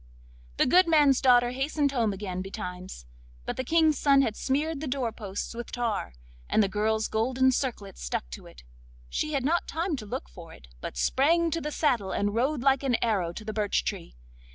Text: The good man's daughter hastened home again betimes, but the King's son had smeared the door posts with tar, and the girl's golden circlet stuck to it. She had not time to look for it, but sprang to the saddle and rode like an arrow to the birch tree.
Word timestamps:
The 0.57 0.65
good 0.65 0.87
man's 0.87 1.21
daughter 1.21 1.51
hastened 1.51 1.91
home 1.91 2.11
again 2.11 2.41
betimes, 2.41 3.05
but 3.45 3.55
the 3.55 3.63
King's 3.63 3.99
son 3.99 4.23
had 4.23 4.35
smeared 4.35 4.81
the 4.81 4.87
door 4.87 5.11
posts 5.11 5.53
with 5.53 5.71
tar, 5.71 6.15
and 6.49 6.63
the 6.63 6.67
girl's 6.67 7.07
golden 7.07 7.51
circlet 7.51 7.99
stuck 7.99 8.27
to 8.31 8.47
it. 8.47 8.63
She 9.09 9.33
had 9.33 9.45
not 9.45 9.67
time 9.67 9.95
to 9.97 10.07
look 10.07 10.27
for 10.27 10.53
it, 10.55 10.69
but 10.81 10.97
sprang 10.97 11.51
to 11.51 11.61
the 11.61 11.71
saddle 11.71 12.11
and 12.11 12.33
rode 12.33 12.63
like 12.63 12.81
an 12.81 12.95
arrow 12.99 13.31
to 13.31 13.45
the 13.45 13.53
birch 13.53 13.85
tree. 13.85 14.15